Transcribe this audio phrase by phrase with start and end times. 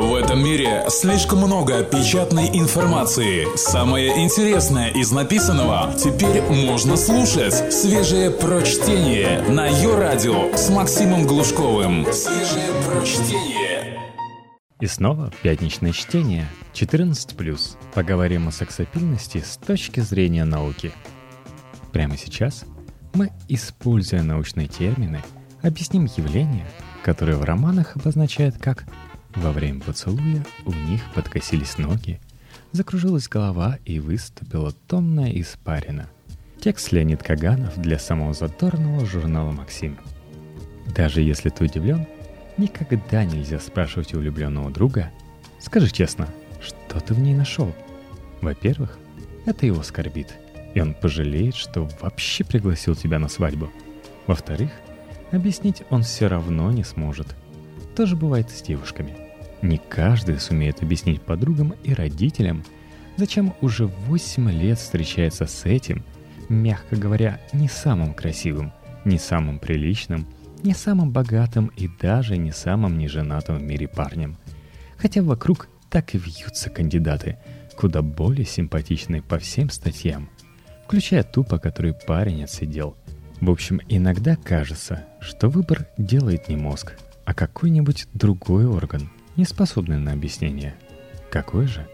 [0.00, 3.46] В этом мире слишком много печатной информации.
[3.54, 7.70] Самое интересное из написанного теперь можно слушать.
[7.70, 12.06] Свежее прочтение на ее радио с Максимом Глушковым.
[12.14, 14.00] Свежее прочтение.
[14.80, 17.76] И снова пятничное чтение 14+.
[17.92, 20.92] Поговорим о сексапильности с точки зрения науки.
[21.92, 22.64] Прямо сейчас
[23.12, 25.20] мы, используя научные термины,
[25.60, 26.66] объясним явление,
[27.04, 28.86] которое в романах обозначает как
[29.34, 32.20] во время поцелуя у них подкосились ноги,
[32.72, 36.08] закружилась голова и выступила томная испарина.
[36.60, 39.98] Текст Леонид Каганов для самого задорного журнала «Максим».
[40.94, 42.06] Даже если ты удивлен,
[42.58, 45.10] никогда нельзя спрашивать у влюбленного друга
[45.58, 46.28] «Скажи честно,
[46.60, 47.72] что ты в ней нашел?»
[48.40, 48.98] Во-первых,
[49.46, 50.34] это его скорбит,
[50.74, 53.70] и он пожалеет, что вообще пригласил тебя на свадьбу.
[54.26, 54.70] Во-вторых,
[55.30, 57.28] объяснить он все равно не сможет–
[58.00, 59.12] тоже бывает с девушками.
[59.60, 62.64] Не каждый сумеет объяснить подругам и родителям,
[63.18, 66.02] зачем уже 8 лет встречается с этим,
[66.48, 68.72] мягко говоря, не самым красивым,
[69.04, 70.26] не самым приличным,
[70.62, 74.38] не самым богатым и даже не самым неженатым в мире парнем.
[74.96, 77.36] Хотя вокруг так и вьются кандидаты,
[77.76, 80.30] куда более симпатичные по всем статьям,
[80.86, 82.96] включая ту, по которой парень отсидел.
[83.42, 86.96] В общем, иногда кажется, что выбор делает не мозг,
[87.30, 90.74] а какой-нибудь другой орган, не способный на объяснение.
[91.30, 91.86] Какой же?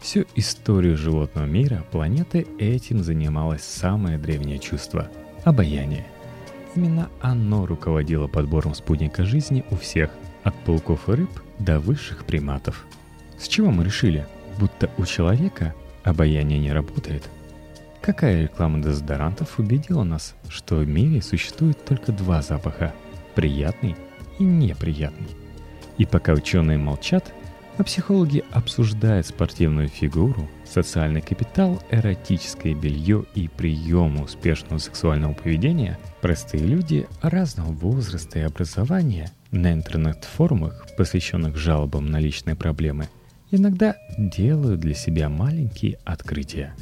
[0.00, 5.10] Всю историю животного мира планеты этим занималось самое древнее чувство–
[5.44, 6.06] обаяние.
[6.74, 10.10] Именно оно руководило подбором спутника жизни у всех,
[10.42, 12.86] от пауков и рыб до высших приматов.
[13.38, 14.26] С чего мы решили,
[14.58, 17.28] будто у человека обаяние не работает?
[18.00, 22.94] Какая реклама дезодорантов убедила нас, что в мире существует только два запаха–
[23.34, 23.96] приятный
[24.38, 25.28] и неприятный.
[25.98, 27.32] И пока ученые молчат,
[27.78, 36.64] а психологи обсуждают спортивную фигуру, социальный капитал, эротическое белье и приемы успешного сексуального поведения, простые
[36.64, 43.08] люди разного возраста и образования на интернет-форумах, посвященных жалобам на личные проблемы,
[43.50, 46.74] иногда делают для себя маленькие открытия.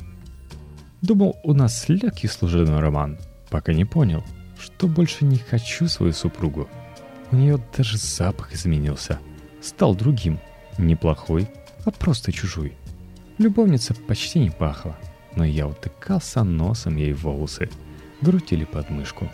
[1.02, 3.18] Думал, у нас легкий служебный роман,
[3.50, 4.24] пока не понял,
[4.60, 6.68] что больше не хочу свою супругу–
[7.34, 9.18] у нее даже запах изменился.
[9.60, 10.38] Стал другим.
[10.78, 11.48] неплохой,
[11.84, 12.74] а просто чужой.
[13.38, 14.96] Любовница почти не пахла,
[15.34, 17.70] но я утыкался носом ей в волосы,
[18.20, 19.28] грудь или подмышку.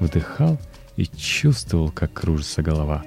[0.00, 0.58] Вдыхал
[0.96, 3.04] и чувствовал, как кружится голова.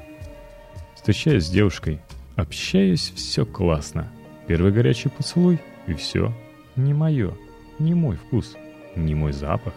[0.95, 1.99] Встречаюсь с девушкой,
[2.35, 4.09] общаюсь, все классно.
[4.47, 6.33] Первый горячий поцелуй, и все.
[6.77, 7.33] Не мое,
[7.79, 8.55] не мой вкус,
[8.95, 9.73] не мой запах.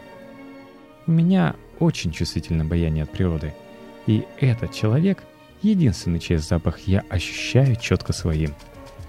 [1.06, 3.53] У меня очень чувствительное обаяние от природы–
[4.10, 5.22] и этот человек—
[5.62, 8.54] единственный, чей запах я ощущаю четко своим.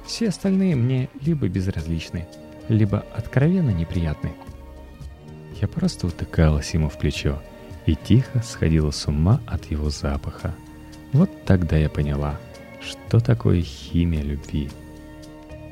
[0.05, 2.27] Все остальные мне либо безразличны,
[2.69, 4.33] либо откровенно неприятны.
[5.59, 7.41] Я просто утыкалась ему в плечо
[7.87, 10.53] и тихо сходила с ума от его запаха.
[11.13, 12.39] Вот тогда я поняла,
[12.79, 14.69] что такое химия любви.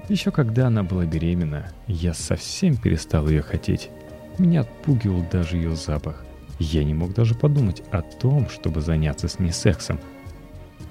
[0.08, 3.92] Еще когда она была беременна, я совсем перестал ее хотеть.
[4.40, 6.26] Меня отпугивал даже ее запах.
[6.60, 10.00] Я не мог даже подумать о том, чтобы заняться с ней сексом.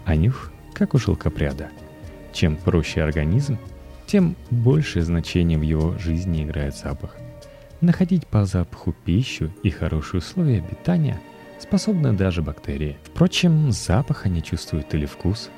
[0.04, 1.68] А нюх, как у шелкопряда.
[2.32, 3.58] Чем проще организм,
[4.06, 7.16] тем большее значение в его жизни играет запах.
[7.80, 11.20] Находить по запаху пищу и хорошие условия обитания
[11.60, 12.96] способны даже бактерии.
[13.04, 15.50] Впрочем, запаха не чувствует или вкус.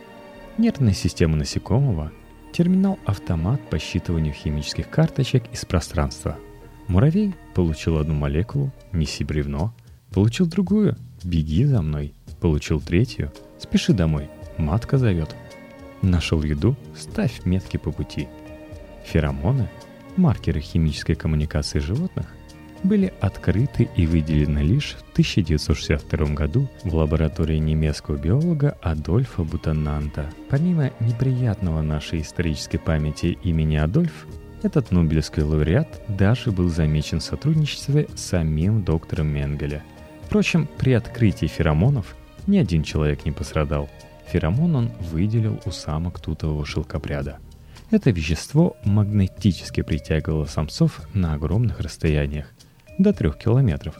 [0.58, 2.12] Нервная система насекомого–
[2.52, 6.36] терминал-автомат по считыванию химических карточек из пространства.
[6.88, 9.72] Муравей получил одну молекулу, неси бревно,
[10.12, 10.96] Получил другую?
[11.22, 12.14] Беги за мной.
[12.40, 13.30] Получил третью?
[13.58, 14.28] Спеши домой.
[14.58, 15.36] Матка зовет.
[16.02, 16.76] Нашел еду?
[16.96, 18.26] Ставь метки по пути.
[19.04, 19.68] Феромоны,
[20.16, 22.26] маркеры химической коммуникации животных,
[22.82, 30.30] были открыты и выделены лишь в 1962 году в лаборатории немецкого биолога Адольфа Бутананта.
[30.48, 34.26] Помимо неприятного нашей исторической памяти имени Адольф,
[34.62, 39.84] этот Нобелевский лауреат даже был замечен в сотрудничестве с самим доктором Менгеля–
[40.30, 42.14] Впрочем, при открытии феромонов
[42.46, 43.90] ни один человек не пострадал.
[44.28, 47.38] Феромон он выделил у самок тутового шелкопряда.
[47.90, 52.46] Это вещество магнетически притягивало самцов на огромных расстояниях,
[52.96, 53.96] до 3 километров.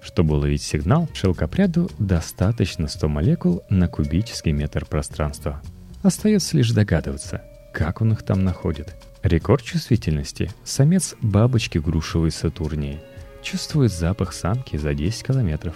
[0.00, 5.60] Чтобы уловить сигнал, шелкопряду достаточно 100 молекул на кубический метр пространства.
[6.04, 7.42] Остается лишь догадываться,
[7.74, 8.94] как он их там находит.
[9.24, 13.00] Рекорд чувствительности– самец бабочки грушевой Сатурнии–
[13.42, 15.74] чувствует запах самки за 10 километров.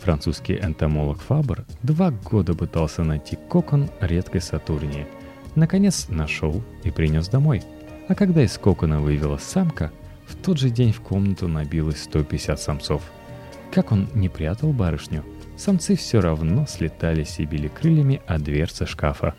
[0.00, 5.06] Французский энтомолог Фабр два года пытался найти кокон редкой Сатурнии,
[5.54, 7.62] Наконец нашел и принес домой.
[8.08, 9.90] А когда из кокона вывелась самка,
[10.26, 13.02] в тот же день в комнату набилось 150 самцов.
[13.72, 15.24] Как он не прятал барышню,
[15.56, 19.34] самцы все равно слетались и били крыльями от дверцы шкафа.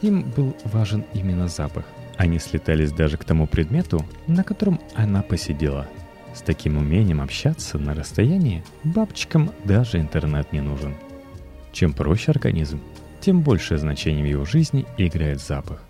[0.00, 1.84] Им был важен именно запах.
[2.16, 5.86] Они слетались даже к тому предмету, на котором она посидела.
[6.34, 10.94] С таким умением общаться на расстоянии бабочкам даже интернет не нужен.
[11.72, 12.80] Чем проще организм,
[13.20, 15.82] тем большее значение в его жизни играет запах.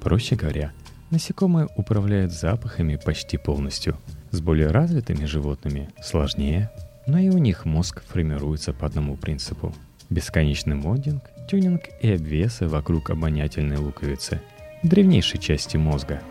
[0.00, 0.72] Проще говоря,
[1.10, 3.96] насекомые управляют запахами почти полностью.
[4.30, 6.70] С более развитыми животными сложнее,
[7.06, 9.74] но и у них мозг формируется по одному принципу.
[10.10, 14.40] Бесконечный моддинг, тюнинг и обвесы вокруг обонятельной луковицы,
[14.82, 16.22] древнейшей части мозга.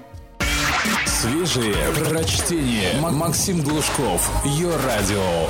[1.19, 1.74] Свежие
[2.08, 3.02] прочтение.
[3.02, 4.46] Максим Глушков.
[4.46, 5.48] Ее радио.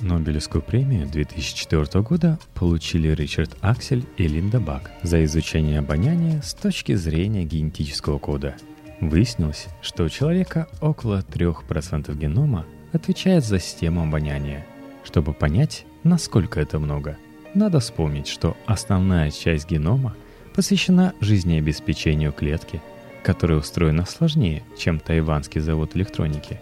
[0.00, 6.94] Нобелевскую премию 2004 года получили Ричард Аксель и Линда Бак за изучение обоняния с точки
[6.94, 8.56] зрения генетического кода.
[9.02, 12.64] Выяснилось, что у человека около 3% генома
[12.94, 14.66] отвечает за систему обоняния.
[15.04, 17.18] Чтобы понять, насколько это много,
[17.52, 20.16] надо вспомнить, что основная часть генома
[20.54, 22.80] посвящена жизнеобеспечению клетки,
[23.26, 26.60] которая устроена сложнее, чем тайванский завод электроники,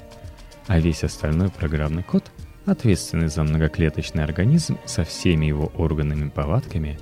[0.66, 2.24] а весь остальной программный код–
[2.64, 6.98] ответственный за многоклеточный организм со всеми его органами и повадками,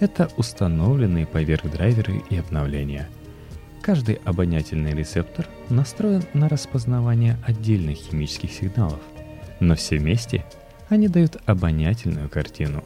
[0.00, 3.08] это установленные поверх драйверы и обновления.
[3.80, 9.00] Каждый обонятельный рецептор настроен на распознавание отдельных химических сигналов,
[9.60, 10.44] но все вместе
[10.90, 12.84] они дают обонятельную картину.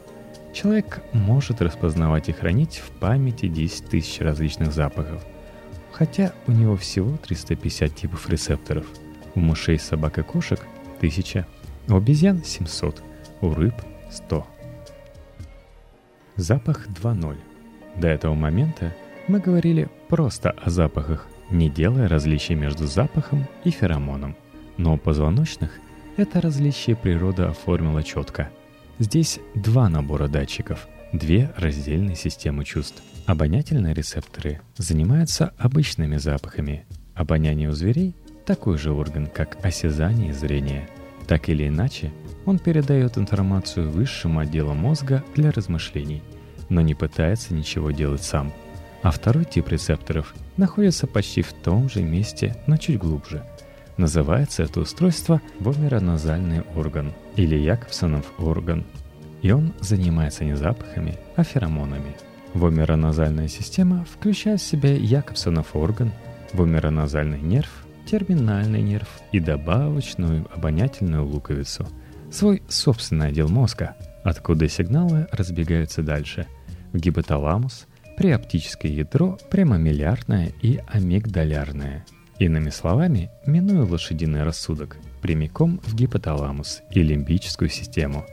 [0.53, 5.21] Человек может распознавать и хранить в памяти 10 тысяч различных запахов,
[6.01, 8.87] хотя у него всего 350 типов рецепторов.
[9.35, 10.59] У мышей, собак и кошек–
[10.97, 11.45] 1000.
[11.89, 13.03] У обезьян 700,
[13.41, 13.75] у рыб
[14.09, 14.47] 100.
[16.37, 17.37] Запах 2.0.
[17.97, 18.95] До этого момента
[19.27, 24.35] мы говорили просто о запахах, не делая различий между запахом и феромоном.
[24.77, 25.69] Но у позвоночных
[26.17, 28.49] это различие природа оформила четко.
[28.97, 33.03] Здесь два набора датчиков, две раздельные системы чувств.
[33.25, 36.85] Обонятельные рецепторы занимаются обычными запахами.
[37.15, 38.15] Обоняние у зверей–
[38.45, 40.89] такой же орган, как осязание и зрение–
[41.31, 42.11] так или иначе,
[42.45, 46.21] он передает информацию высшим отделам мозга для размышлений,
[46.67, 48.51] но не пытается ничего делать сам.
[49.01, 53.45] А второй тип рецепторов находится почти в том же месте, но чуть глубже.
[53.95, 58.83] Называется это устройство вомероназальный орган или Якобсонов орган.
[59.41, 62.15] И он занимается не запахами, а феромонами.
[62.53, 66.11] Вомероназальная система включает в себя Якобсонов орган,
[66.53, 71.87] вомероназальный нерв терминальный нерв и добавочную обонятельную луковицу,
[72.29, 76.47] свой собственный отдел мозга, откуда сигналы разбегаются дальше,
[76.93, 77.87] в гипоталамус,
[78.17, 82.05] преоптическое ядро, премомиллярное и амигдалярное.
[82.39, 88.25] Иными словами, минуя лошадиный рассудок, прямиком в гипоталамус и лимбическую систему.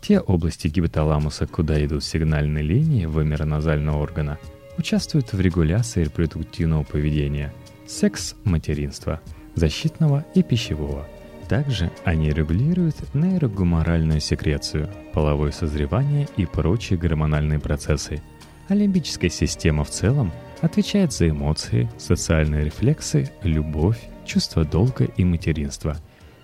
[0.00, 4.38] Те области гипоталамуса, куда идут сигнальные линии вымероназального органа,
[4.78, 7.52] участвуют в регуляции репродуктивного поведения–
[7.86, 9.20] секс материнства,
[9.54, 11.06] защитного и пищевого.
[11.48, 18.22] Также они регулируют нейрогуморальную секрецию, половое созревание и прочие гормональные процессы.
[18.68, 20.30] А система в целом
[20.60, 25.96] отвечает за эмоции, социальные рефлексы, любовь, чувство долга и материнства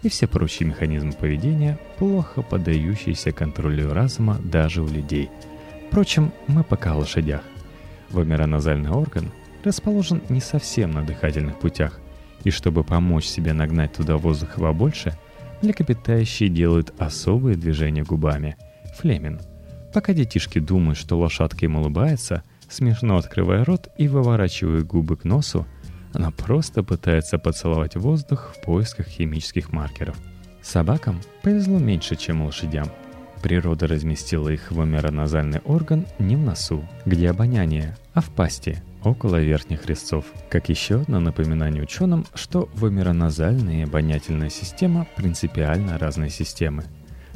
[0.04, 5.30] и все прочие механизмы поведения, плохо поддающиеся контролю разума даже у людей.
[5.88, 7.42] Впрочем, мы пока о лошадях.
[8.10, 9.32] Вомероназальный орган
[9.64, 11.98] расположен не совсем на дыхательных путях,
[12.44, 15.18] и чтобы помочь себе нагнать туда воздуха побольше,
[15.62, 18.56] млекопитающие делают особые движения губами–
[18.98, 19.40] флемин.
[19.94, 25.66] Пока детишки думают, что лошадка им улыбается, смешно открывая рот и выворачивая губы к носу,
[26.14, 30.16] она просто пытается поцеловать воздух в поисках химических маркеров.
[30.62, 32.86] Собакам повезло меньше, чем лошадям.
[33.42, 39.40] Природа разместила их в вомероназальный орган не в носу, где обоняние, а в пасти– около
[39.40, 46.84] верхних резцов, как еще одно напоминание ученым, что вомероназальная и обонятельная система принципиально разные системы.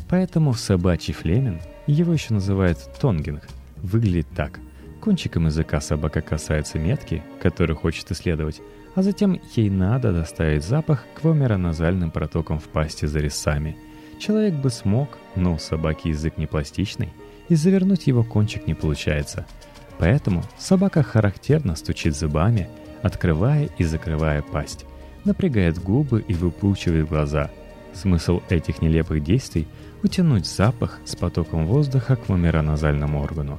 [0.08, 4.58] Поэтому собачий флемин, его еще называют тонгинг, выглядит так.
[5.00, 8.60] Кончиком языка собака касается метки, которую хочет исследовать,
[8.94, 13.76] а затем ей надо доставить запах к вомероназальным протокам в пасти за резцами.
[14.18, 17.10] Человек бы смог, но у собаки язык не пластичный,
[17.48, 19.46] и завернуть его кончик не получается–
[19.98, 22.68] Поэтому собака характерно стучит зубами,
[23.02, 24.86] открывая и закрывая пасть,
[25.24, 27.50] напрягает губы и выпучивает глаза.
[27.92, 29.66] Смысл этих нелепых действий–
[30.02, 33.58] утянуть запах с потоком воздуха к мамероназальному органу.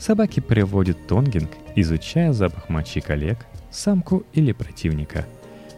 [0.00, 3.36] Собаки приводят тонгинг, изучая запах мочи коллег,
[3.70, 5.26] самку или противника.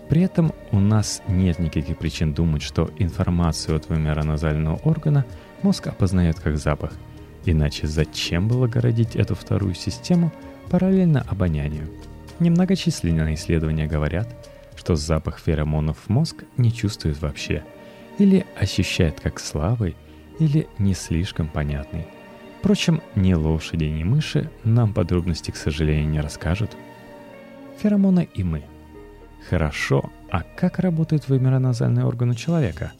[0.08, 5.26] При этом у нас нет никаких причин думать, что информацию от вымероназального органа
[5.62, 6.92] мозг опознает как запах.
[7.46, 10.32] Иначе зачем было городить эту вторую систему
[10.70, 11.90] параллельно обонянию?
[12.38, 14.28] Немногочисленные исследования говорят,
[14.76, 17.64] что запах феромонов мозг не чувствует вообще,
[18.18, 19.96] или ощущает как слабый,
[20.38, 22.06] или не слишком понятный.
[22.62, 26.70] Впрочем, ни лошади, ни мыши нам подробности, к сожалению, не расскажут.
[27.78, 28.62] Феромоны и мы.
[29.50, 32.92] Хорошо, а как работает вымероназальный орган у человека?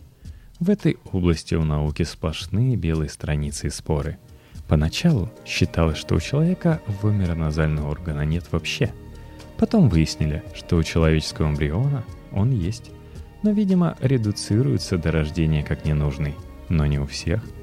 [0.59, 4.19] В этой области у науки сплошные белые страницы и споры.
[4.67, 8.93] Поначалу считалось, что у человека вымероназального органа нет вообще.
[9.59, 12.91] Потом выяснили, что у человеческого эмбриона он есть.
[13.45, 16.35] Но, видимо, редуцируется до рождения как ненужный.
[16.69, 17.45] Но не у всех–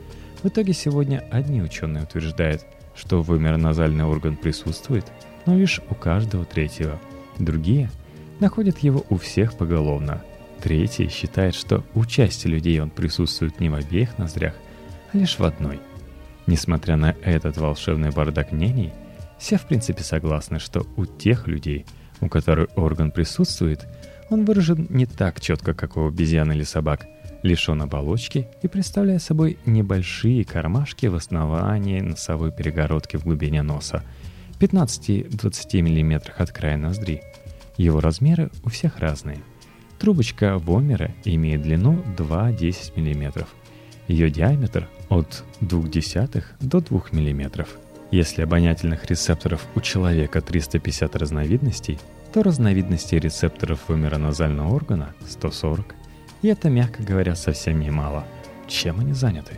[0.43, 2.65] в итоге сегодня одни ученые утверждают,
[2.95, 5.05] что вымероназальный орган присутствует,
[5.45, 6.99] но лишь у каждого третьего.
[7.37, 7.89] Другие
[8.39, 10.23] находят его у всех поголовно.
[10.61, 14.53] Третий считает, что у части людей он присутствует не в обеих ноздрях,
[15.13, 15.79] а лишь в одной.
[16.47, 18.91] Несмотря на этот волшебный бардак мнений,
[19.37, 21.85] все в принципе согласны, что у тех людей,
[22.19, 23.87] у которых орган присутствует,
[24.29, 27.05] он выражен не так четко, как у обезьян или собак–
[27.43, 34.03] лишен оболочки и представляет собой небольшие кармашки в основании носовой перегородки в глубине носа,
[34.59, 37.21] 15-20 мм от края ноздри.
[37.77, 39.39] Его размеры у всех разные.
[39.99, 43.45] Трубочка Вомера имеет длину 2-10 мм.
[44.07, 47.65] Ее диаметр от 0,2 до 2 мм.
[48.11, 51.99] Если обонятельных рецепторов у человека 350 разновидностей,
[52.33, 55.98] то разновидностей рецепторов вомероназального органа 140.
[56.41, 58.25] И это, мягко говоря, совсем немало.
[58.67, 59.55] Чем они заняты?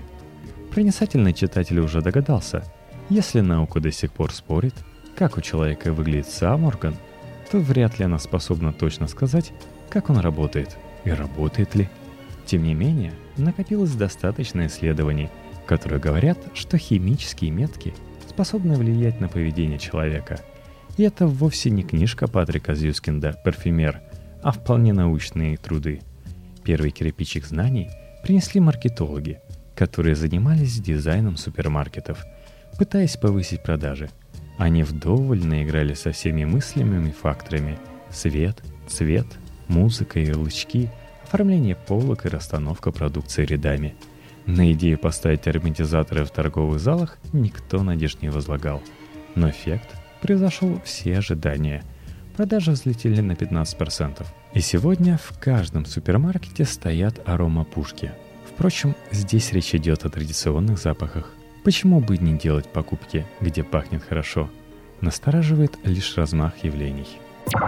[0.71, 2.63] Проницательный читатель уже догадался.
[3.09, 4.73] Если наука до сих пор спорит,
[5.15, 6.95] как у человека выглядит сам орган,
[7.51, 9.51] то вряд ли она способна точно сказать,
[9.89, 11.89] как он работает и работает ли.
[12.45, 15.29] Тем не менее, накопилось достаточно исследований,
[15.67, 17.93] которые говорят, что химические метки
[18.27, 20.39] способны влиять на поведение человека.
[20.97, 24.01] И это вовсе не книжка Патрика Зюскинда «Парфюмер»,
[24.41, 26.01] а вполне научные труды–
[26.63, 27.89] Первый кирпичик знаний
[28.24, 29.39] принесли маркетологи,
[29.75, 32.24] которые занимались дизайном супермаркетов,
[32.77, 34.10] пытаясь повысить продажи.
[34.58, 37.80] Они вдоволь наиграли со всеми мыслимыми факторами–
[38.12, 39.25] свет, цвет,
[39.68, 40.89] музыка и ярлычки,
[41.24, 43.96] оформление полок и расстановка продукции рядами.
[44.46, 48.84] На идею поставить ароматизаторы в торговых залах никто надежд не возлагал.
[49.36, 51.84] Но эффект превзошел все ожидания.
[52.36, 54.25] Продажи взлетели на 15%.
[54.53, 58.12] И сегодня в каждом супермаркете стоят аромапушки.
[58.46, 61.31] Впрочем, здесь речь идет о традиционных запахах.
[61.63, 64.50] Почему бы не делать покупки, где пахнет хорошо?
[65.00, 67.08] Настораживает лишь размах явлений.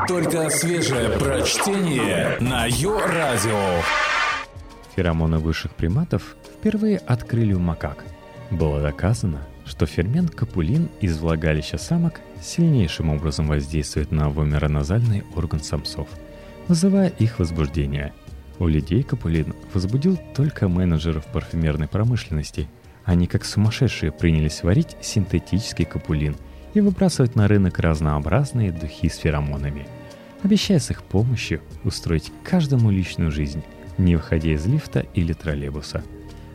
[0.10, 3.82] Только свежее прочтение на Йо-Радио.
[4.98, 8.04] Феромоны высших приматов впервые открыли у макак.
[8.52, 16.10] Было доказано, что фермент капулин из влагалища самок сильнейшим образом воздействует на вомероназальный орган самцов–
[16.67, 18.13] вызывая их возбуждение.
[18.60, 22.67] У людей Капулин возбудил только менеджеров парфюмерной промышленности.
[23.03, 26.36] Они как сумасшедшие принялись варить синтетический капулин
[26.74, 29.88] и выбрасывать на рынок разнообразные духи с феромонами,
[30.41, 33.63] обещая с их помощью устроить каждому личную жизнь,
[33.98, 36.03] не выходя из лифта или троллейбуса.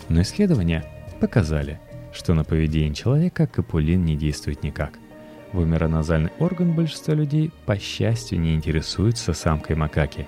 [0.09, 0.85] Но исследования
[1.21, 1.81] показали,
[2.15, 4.93] что на поведение человека капулин не действует никак–
[5.53, 10.27] Вымероназальный орган большинства людей, по счастью, не интересуется самкой макаки.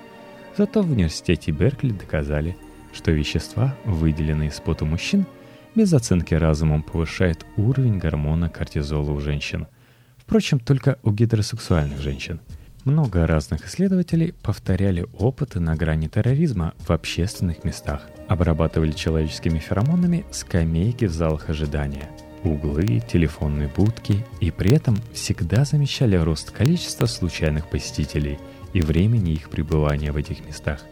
[0.56, 2.56] Зато в университете Беркли доказали,
[2.92, 5.26] что вещества, выделенные из пота мужчин,
[5.74, 9.66] без оценки разумом повышают уровень гормона кортизола у женщин.
[10.16, 12.40] Впрочем, только у гетеросексуальных женщин.
[12.84, 21.04] Много разных исследователей повторяли опыты на грани терроризма в общественных местах, обрабатывали человеческими феромонами скамейки
[21.04, 22.08] в залах ожидания–
[22.44, 28.38] углы, телефонные будки и при этом всегда замечали рост количества случайных посетителей
[28.72, 30.84] и времени их пребывания в этих местах.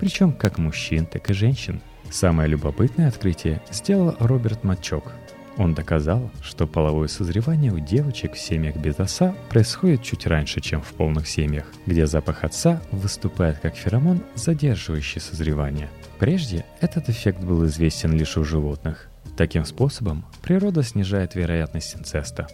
[0.00, 1.80] Причем как мужчин, так и женщин.
[2.10, 5.12] Самое любопытное открытие сделал Роберт Матчок.
[5.58, 10.80] Он доказал, что половое созревание у девочек в семьях без отца происходит чуть раньше, чем
[10.80, 15.88] в полных семьях, где запах отца выступает как феромон, задерживающий созревание.
[16.20, 22.48] Прежде этот эффект был известен лишь у животных, Таким способом природа снижает вероятность инцеста.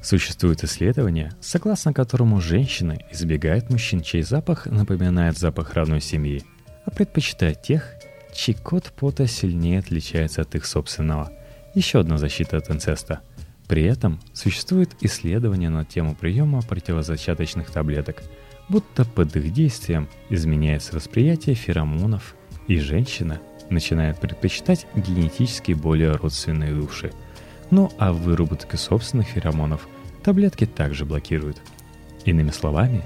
[0.00, 6.44] Существует исследование, согласно которому женщины избегают мужчин, чей запах напоминает запах родной семьи,
[6.84, 7.96] а предпочитают тех,
[8.32, 11.32] чей код пота сильнее отличается от их собственного.
[11.74, 13.22] Еще одна защита от инцеста.
[13.66, 18.22] При этом существует исследование на тему приема противозачаточных таблеток,
[18.68, 22.36] будто под их действием изменяется восприятие феромонов,
[22.68, 23.40] и женщина
[23.70, 27.12] начинает предпочитать генетически более родственные души.
[27.70, 29.88] Ну а выработку собственных феромонов
[30.22, 31.60] таблетки также блокируют.
[32.24, 33.04] Иными словами,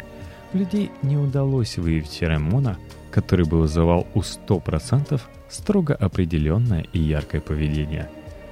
[0.52, 2.78] людей не удалось выявить феромона,
[3.10, 8.08] который бы вызывал у 100% строго определенное и яркое поведение.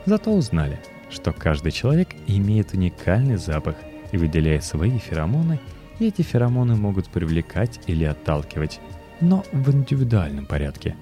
[0.06, 0.78] Зато узнали–
[1.12, 3.76] что каждый человек имеет уникальный запах
[4.10, 5.60] и выделяет свои феромоны,
[5.98, 8.80] и эти феромоны могут привлекать или отталкивать,
[9.20, 10.96] но в индивидуальном порядке,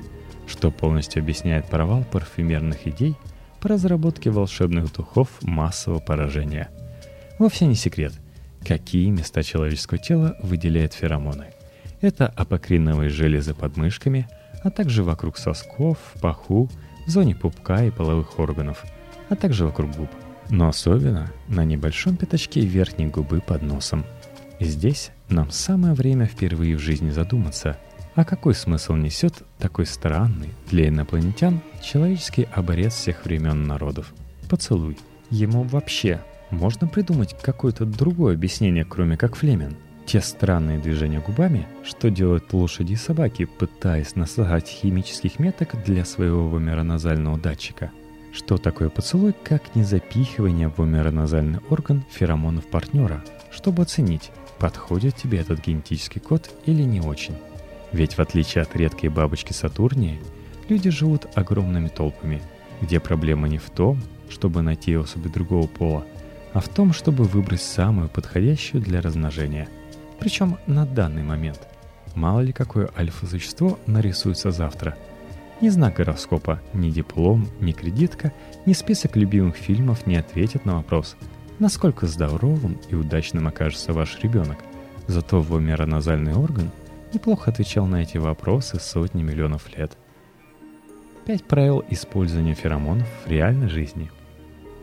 [0.51, 3.17] что полностью объясняет провал парфюмерных идей
[3.61, 6.69] по разработке волшебных духов массового поражения.
[7.39, 8.13] Вовсе не секрет,
[8.67, 11.47] какие места человеческого тела выделяют феромоны.
[12.01, 14.29] Это апокриновые железы под мышками,
[14.63, 16.69] а также вокруг сосков, паху,
[17.07, 18.85] в зоне пупка и половых органов–
[19.31, 20.11] а также вокруг губ.
[20.51, 24.05] Но особенно на небольшом пятачке верхней губы под носом.
[24.59, 27.79] И здесь нам самое время впервые в жизни задуматься,
[28.15, 34.13] а какой смысл несет такой странный для инопланетян человеческий оборец всех времен народов?
[34.49, 34.99] Поцелуй.
[35.31, 39.77] Ему вообще можно придумать какое-то другое объяснение, кроме как флемен.
[40.07, 46.49] Те странные движения губами, что делают лошади и собаки, пытаясь насажать химических меток для своего
[46.49, 47.91] вомероназального датчика–
[48.33, 55.39] что такое поцелуй, как не запихивание в умероназальный орган феромонов партнера, чтобы оценить, подходит тебе
[55.39, 57.35] этот генетический код или не очень.
[57.93, 60.21] Ведь в отличие от редкой бабочки Сатурнии,
[60.69, 62.43] люди живут огромными толпами,
[62.81, 66.05] где проблема не в том, чтобы найти особи другого пола,
[66.53, 69.69] а в том, чтобы выбрать самую подходящую для размножения.
[70.19, 71.61] Причем на данный момент.
[72.15, 74.97] Мало ли какое альфа-существо нарисуется завтра–
[75.61, 78.33] ни знак гороскопа, ни диплом, ни кредитка,
[78.65, 81.17] ни список любимых фильмов не ответят на вопрос,
[81.59, 84.59] насколько здоровым и удачным окажется ваш ребенок.
[85.07, 86.71] Зато вомероназальный орган
[87.15, 89.97] неплохо отвечал на эти вопросы сотни миллионов лет.
[91.27, 94.11] Пять правил использования феромонов в реальной жизни.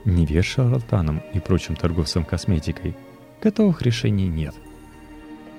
[0.06, 2.96] Не верь шарлатанам и прочим торговцам косметикой.
[3.42, 4.56] Готовых решений нет.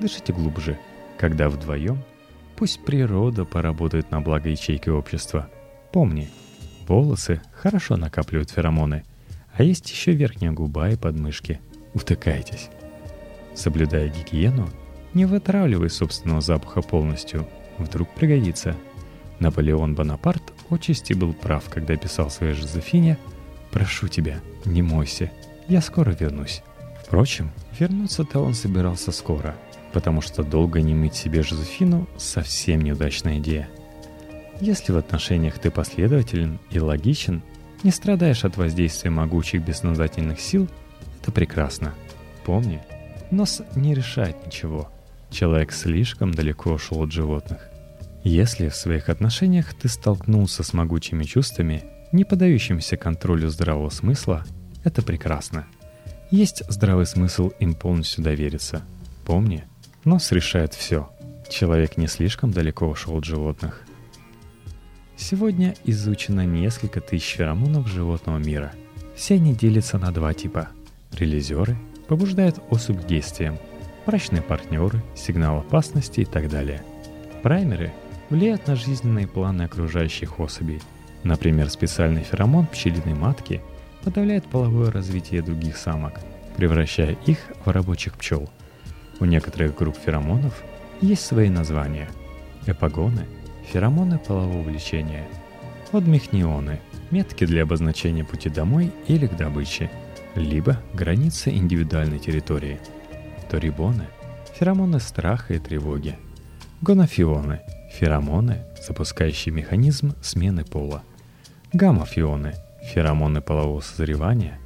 [0.01, 0.79] Дышите глубже,
[1.19, 2.03] когда вдвоем–
[2.59, 5.49] Пусть природа поработает на благо ячейки общества.
[5.93, 6.29] Помни,
[6.89, 9.05] волосы хорошо накапливают феромоны,
[9.53, 11.61] а есть еще верхняя губа и подмышки.
[11.95, 12.69] Утыкайтесь.
[13.55, 14.69] Соблюдая гигиену,
[15.15, 17.47] не вытравливай собственного запаха полностью.
[17.79, 18.77] Вдруг пригодится.
[19.39, 23.19] Наполеон Бонапарт отчасти был прав, когда писал своей Жозефине
[23.71, 25.31] «Прошу тебя, не мойся,
[25.69, 26.63] я скоро вернусь».
[27.05, 29.55] Впрочем, вернуться-то он собирался скоро–
[29.93, 33.69] потому что долго не мыть себе Жозефину– совсем неудачная идея.
[34.61, 37.43] Если в отношениях ты последователен и логичен,
[37.85, 40.69] не страдаешь от воздействия могучих бессознательных сил,
[41.23, 41.95] это прекрасно.
[42.45, 42.81] Помни,
[43.31, 44.91] нос не решает ничего.
[45.31, 47.69] Человек слишком далеко ушел от животных.
[48.25, 54.45] Если в своих отношениях ты столкнулся с могучими чувствами, не поддающимися контролю здравого смысла,
[54.85, 55.67] это прекрасно.
[56.31, 58.83] Есть здравый смысл им полностью довериться.
[59.25, 59.65] Помни,
[60.05, 61.11] Нос решает все.
[61.51, 63.83] Человек не слишком далеко ушел от животных.
[65.17, 68.73] Сегодня изучено несколько тысяч феромонов животного мира.
[69.17, 70.69] Все они делятся на два типа.
[71.13, 73.59] Релизеры побуждают особь к действиям,
[74.09, 76.83] брачные партнеры, сигнал опасности и так далее.
[77.45, 77.93] Праймеры
[78.29, 80.81] влияют на жизненные планы окружающих особей.
[81.23, 83.61] Например, специальный феромон пчелиной матки
[84.03, 86.15] подавляет половое развитие других самок,
[86.57, 88.51] превращая их в рабочих пчел–
[89.21, 90.63] у некоторых групп феромонов
[91.01, 92.09] есть свои названия.
[92.67, 93.27] Эпагоны–
[93.73, 95.27] феромоны полового влечения.
[95.91, 99.91] Одмихнионы– метки для обозначения пути домой или к добыче,
[100.37, 102.79] либо границы индивидуальной территории.
[103.49, 104.07] Торибоны–
[104.55, 106.17] феромоны страха и тревоги.
[106.83, 107.61] Гонофионы–
[107.93, 111.03] феромоны, запускающие механизм смены пола.
[111.73, 114.59] Гаммофионы– феромоны полового созревания.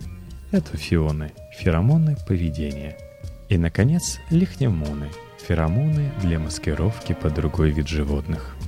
[0.51, 2.97] Этофионы– феромоны поведения–
[3.49, 5.09] и, наконец, лихнемоны–
[5.47, 8.57] феромоны для маскировки под другой вид животных–